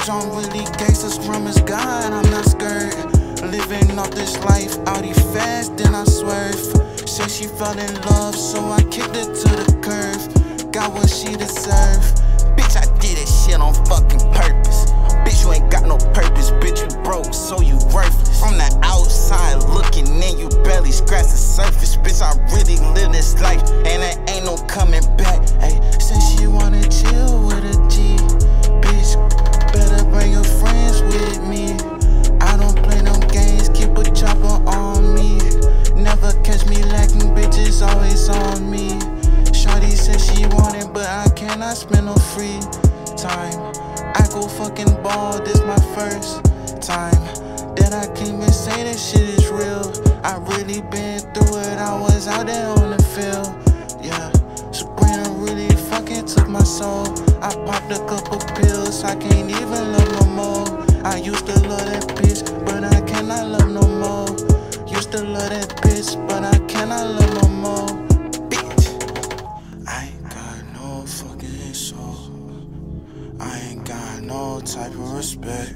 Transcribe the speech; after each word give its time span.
bitch, 0.00 0.08
I'm 0.08 0.28
really 0.30 0.64
gangsta, 0.76 1.24
promise 1.26 1.60
God, 1.60 2.12
I'm 2.12 2.30
not 2.30 2.44
scared. 2.44 2.94
Living 3.42 3.98
off 3.98 4.10
this 4.12 4.38
life, 4.44 4.78
out 4.86 5.04
fast, 5.32 5.76
then 5.76 5.94
I 5.94 6.04
swerve. 6.04 6.54
Said 7.08 7.30
she 7.30 7.44
fell 7.44 7.78
in 7.78 7.94
love, 8.02 8.34
so 8.34 8.64
I 8.70 8.82
kicked 8.84 9.16
her 9.16 9.24
to 9.24 9.50
the 9.56 9.78
curve. 9.82 10.72
Got 10.72 10.92
what 10.92 11.08
she 11.08 11.34
deserve. 11.36 12.02
Bitch, 12.56 12.76
I 12.76 12.86
did 13.00 13.16
this 13.16 13.44
shit 13.44 13.60
on 13.60 13.74
fucking 13.86 14.20
purpose. 14.32 14.90
Bitch, 15.24 15.44
you 15.44 15.52
ain't 15.52 15.70
got 15.70 15.84
no 15.84 15.96
purpose. 16.14 16.50
Bitch, 16.62 16.80
you 16.80 17.02
broke, 17.02 17.34
so 17.34 17.60
you 17.60 17.76
worthless. 17.92 18.40
From 18.40 18.56
the 18.56 18.70
outside 18.82 19.56
looking 19.68 20.06
in, 20.22 20.38
you 20.38 20.48
barely 20.64 20.92
scratch 20.92 21.26
the 21.26 21.40
surface. 21.40 21.96
Bitch, 21.96 22.22
I 22.22 22.32
really 22.54 22.78
live 22.94 23.12
this 23.12 23.38
life, 23.40 23.62
and 23.84 24.02
there 24.02 24.29
I 41.70 41.74
spend 41.74 42.06
no 42.06 42.16
free 42.16 42.58
time. 43.16 43.54
I 44.16 44.26
go 44.32 44.42
fucking 44.42 44.92
ball, 45.04 45.38
this 45.38 45.60
my 45.60 45.78
first 45.94 46.42
time. 46.82 47.22
That 47.76 47.92
I 47.92 48.06
can't 48.06 48.42
even 48.42 48.50
say 48.50 48.82
that 48.82 48.98
shit 48.98 49.38
is 49.38 49.46
real. 49.46 49.86
I 50.24 50.38
really 50.50 50.80
been 50.90 51.20
through 51.30 51.60
it, 51.60 51.78
I 51.78 51.96
was 52.00 52.26
out 52.26 52.48
there 52.48 52.66
on 52.70 52.90
the 52.90 53.00
field. 53.14 53.54
Yeah, 54.02 54.32
Sabrina 54.72 55.30
really 55.38 55.70
fucking 55.90 56.26
took 56.26 56.48
my 56.48 56.64
soul. 56.64 57.06
I 57.40 57.54
popped 57.64 57.92
a 57.92 58.02
couple 58.04 58.40
pills, 58.58 59.04
I 59.04 59.14
can't 59.14 59.48
even 59.48 59.92
love 59.92 60.10
no 60.18 60.26
more. 60.26 60.66
I 61.06 61.18
used 61.18 61.46
to 61.46 61.54
love 61.68 61.86
that 61.86 62.02
bitch, 62.18 62.42
no 74.30 74.60
type 74.60 74.92
of 74.92 75.12
respect 75.12 75.72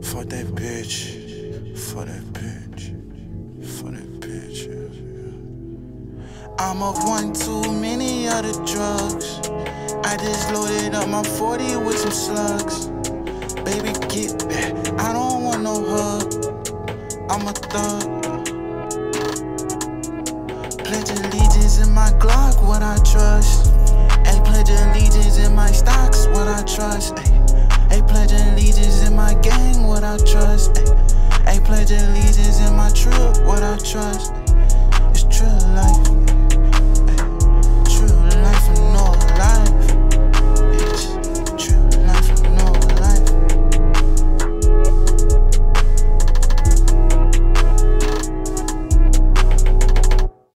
for 0.00 0.24
that 0.24 0.46
bitch, 0.56 1.76
for 1.76 2.06
that 2.06 2.24
bitch, 2.32 2.82
for 3.62 3.90
that 3.90 4.10
bitch. 4.20 4.58
I'm 6.58 6.82
up 6.82 6.96
one 7.04 7.34
too 7.34 7.70
many 7.74 8.26
other 8.26 8.54
drugs. 8.64 9.40
I 10.02 10.16
just 10.16 10.50
loaded 10.50 10.94
up 10.94 11.10
my 11.10 11.22
40 11.22 11.76
with 11.84 11.98
some 11.98 12.10
slugs. 12.10 12.86
Baby, 13.68 13.92
get 14.08 14.38
back. 14.48 14.72
I 14.98 15.12
don't 15.12 15.44
want 15.44 15.62
no 15.62 15.76
hug. 15.92 16.24
I'm 17.28 17.46
a 17.46 17.52
thug. 17.52 18.02
Pledge 20.86 21.10
allegiance 21.10 21.86
in 21.86 21.92
my 21.92 22.08
Glock, 22.18 22.66
what 22.66 22.82
I 22.82 22.96
trust. 23.04 23.72
And 24.24 24.42
pledge 24.46 24.70
allegiance 24.70 25.36
in 25.36 25.54
my 25.54 25.70
stocks, 25.70 26.26
what 26.28 26.48
I 26.48 26.62
trust. 26.62 27.25
emotions 33.96 34.45